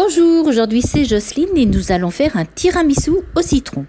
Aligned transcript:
Bonjour, 0.00 0.46
aujourd'hui 0.46 0.80
c'est 0.80 1.04
Jocelyne 1.04 1.56
et 1.56 1.66
nous 1.66 1.90
allons 1.90 2.12
faire 2.12 2.36
un 2.36 2.44
tiramisu 2.44 3.10
au 3.34 3.42
citron. 3.42 3.84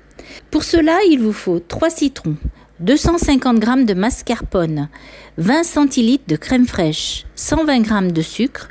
Pour 0.49 0.63
cela, 0.63 0.97
il 1.07 1.19
vous 1.19 1.33
faut 1.33 1.59
3 1.59 1.91
citrons, 1.91 2.35
250 2.79 3.63
g 3.63 3.85
de 3.85 3.93
mascarpone, 3.93 4.89
20 5.37 5.63
centilitres 5.63 6.23
de 6.27 6.35
crème 6.35 6.65
fraîche, 6.65 7.25
120 7.35 7.83
g 7.83 8.11
de 8.11 8.21
sucre, 8.23 8.69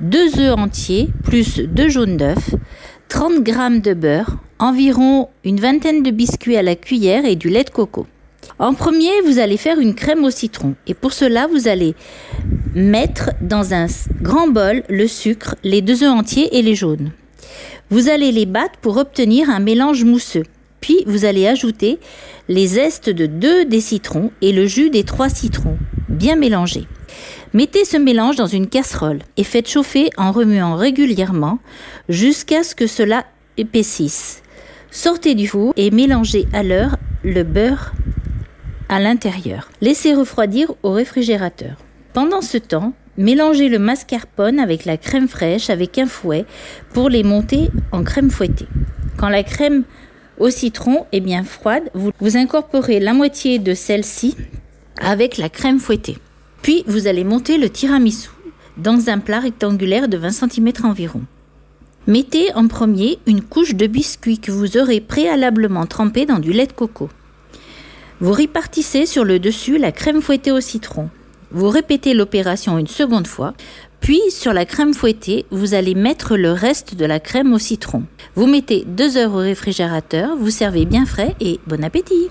2 0.00 0.40
œufs 0.40 0.58
entiers 0.58 1.10
plus 1.22 1.60
2 1.60 1.88
jaunes 1.88 2.16
d'œufs, 2.16 2.56
30 3.08 3.46
g 3.46 3.52
de 3.78 3.94
beurre, 3.94 4.38
environ 4.58 5.28
une 5.44 5.60
vingtaine 5.60 6.02
de 6.02 6.10
biscuits 6.10 6.56
à 6.56 6.62
la 6.62 6.74
cuillère 6.74 7.24
et 7.24 7.36
du 7.36 7.50
lait 7.50 7.62
de 7.62 7.70
coco. 7.70 8.08
En 8.58 8.74
premier, 8.74 9.12
vous 9.24 9.38
allez 9.38 9.58
faire 9.58 9.78
une 9.78 9.94
crème 9.94 10.24
au 10.24 10.30
citron 10.30 10.74
et 10.88 10.94
pour 10.94 11.12
cela, 11.12 11.46
vous 11.46 11.68
allez 11.68 11.94
mettre 12.74 13.30
dans 13.40 13.74
un 13.74 13.86
grand 14.22 14.48
bol 14.48 14.82
le 14.88 15.06
sucre, 15.06 15.56
les 15.64 15.82
deux 15.82 16.02
œufs 16.02 16.10
entiers 16.10 16.56
et 16.56 16.62
les 16.62 16.74
jaunes. 16.74 17.12
Vous 17.90 18.08
allez 18.08 18.30
les 18.32 18.46
battre 18.46 18.78
pour 18.80 18.96
obtenir 18.96 19.50
un 19.50 19.60
mélange 19.60 20.04
mousseux. 20.04 20.44
Puis 20.80 21.02
vous 21.06 21.24
allez 21.24 21.46
ajouter 21.46 21.98
les 22.48 22.68
zestes 22.68 23.10
de 23.10 23.26
deux 23.26 23.64
des 23.64 23.80
citrons 23.80 24.30
et 24.40 24.52
le 24.52 24.66
jus 24.66 24.90
des 24.90 25.04
trois 25.04 25.28
citrons, 25.28 25.76
bien 26.08 26.36
mélangés. 26.36 26.86
Mettez 27.52 27.84
ce 27.84 27.96
mélange 27.96 28.36
dans 28.36 28.46
une 28.46 28.68
casserole 28.68 29.18
et 29.36 29.44
faites 29.44 29.68
chauffer 29.68 30.10
en 30.16 30.32
remuant 30.32 30.76
régulièrement 30.76 31.58
jusqu'à 32.08 32.62
ce 32.62 32.74
que 32.74 32.86
cela 32.86 33.24
épaississe. 33.56 34.42
Sortez 34.90 35.34
du 35.34 35.46
four 35.46 35.72
et 35.76 35.90
mélangez 35.90 36.46
à 36.52 36.62
l'heure 36.62 36.96
le 37.24 37.42
beurre 37.42 37.92
à 38.88 39.00
l'intérieur. 39.00 39.70
Laissez 39.80 40.14
refroidir 40.14 40.72
au 40.82 40.92
réfrigérateur. 40.92 41.76
Pendant 42.12 42.40
ce 42.40 42.58
temps, 42.58 42.92
mélangez 43.16 43.68
le 43.68 43.78
mascarpone 43.78 44.58
avec 44.58 44.84
la 44.84 44.96
crème 44.96 45.28
fraîche 45.28 45.70
avec 45.70 45.96
un 45.96 46.06
fouet 46.06 46.44
pour 46.92 47.08
les 47.08 47.22
monter 47.22 47.70
en 47.92 48.02
crème 48.02 48.30
fouettée. 48.30 48.66
Quand 49.16 49.28
la 49.28 49.44
crème 49.44 49.84
au 50.38 50.50
citron 50.50 51.06
est 51.12 51.20
bien 51.20 51.44
froide, 51.44 51.88
vous, 51.94 52.36
incorporez 52.36 52.98
la 52.98 53.12
moitié 53.12 53.60
de 53.60 53.74
celle-ci 53.74 54.36
avec 55.00 55.38
la 55.38 55.48
crème 55.48 55.78
fouettée. 55.78 56.18
Puis 56.62 56.82
vous 56.88 57.06
allez 57.06 57.22
monter 57.22 57.58
le 57.58 57.70
tiramisu 57.70 58.30
dans 58.76 59.08
un 59.08 59.18
plat 59.18 59.38
rectangulaire 59.38 60.08
de 60.08 60.16
20 60.16 60.30
cm 60.30 60.72
environ. 60.82 61.22
Mettez 62.08 62.52
en 62.54 62.66
premier 62.66 63.18
une 63.26 63.42
couche 63.42 63.74
de 63.76 63.86
biscuit 63.86 64.38
que 64.38 64.50
vous 64.50 64.76
aurez 64.76 65.00
préalablement 65.00 65.86
trempé 65.86 66.26
dans 66.26 66.40
du 66.40 66.52
lait 66.52 66.66
de 66.66 66.72
coco. 66.72 67.08
Vous 68.20 68.32
répartissez 68.32 69.06
sur 69.06 69.24
le 69.24 69.38
dessus 69.38 69.78
la 69.78 69.92
crème 69.92 70.20
fouettée 70.20 70.50
au 70.50 70.60
citron. 70.60 71.08
Vous 71.52 71.68
répétez 71.68 72.14
l'opération 72.14 72.78
une 72.78 72.86
seconde 72.86 73.26
fois, 73.26 73.54
puis 74.00 74.20
sur 74.30 74.52
la 74.52 74.64
crème 74.64 74.94
fouettée, 74.94 75.46
vous 75.50 75.74
allez 75.74 75.94
mettre 75.94 76.36
le 76.36 76.52
reste 76.52 76.94
de 76.94 77.04
la 77.04 77.20
crème 77.20 77.52
au 77.52 77.58
citron. 77.58 78.04
Vous 78.34 78.46
mettez 78.46 78.84
deux 78.86 79.16
heures 79.16 79.34
au 79.34 79.38
réfrigérateur, 79.38 80.36
vous 80.36 80.50
servez 80.50 80.84
bien 80.84 81.06
frais 81.06 81.34
et 81.40 81.58
bon 81.66 81.82
appétit 81.84 82.28